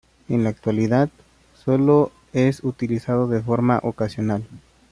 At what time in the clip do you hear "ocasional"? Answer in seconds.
3.83-4.47